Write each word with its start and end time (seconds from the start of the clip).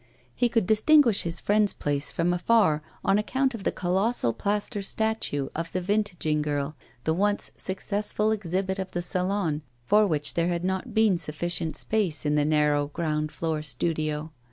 He 0.33 0.49
could 0.49 0.65
distinguish 0.65 1.21
his 1.21 1.39
friend's 1.39 1.73
place 1.73 2.11
from 2.11 2.33
afar 2.33 2.81
on 3.05 3.19
account 3.19 3.53
of 3.53 3.63
the 3.63 3.71
colossal 3.71 4.33
plaster 4.33 4.81
statue 4.81 5.49
of 5.55 5.71
the 5.73 5.79
'Vintaging 5.79 6.41
Girl,' 6.41 6.75
the 7.03 7.13
once 7.13 7.51
successful 7.55 8.31
exhibit 8.31 8.79
of 8.79 8.89
the 8.93 9.03
Salon, 9.03 9.61
for 9.85 10.07
which 10.07 10.33
there 10.33 10.47
had 10.47 10.63
not 10.63 10.95
been 10.95 11.19
sufficient 11.19 11.75
space 11.75 12.25
in 12.25 12.33
the 12.33 12.45
narrow 12.45 12.87
ground 12.87 13.31
floor 13.31 13.61
studio. 13.61 14.31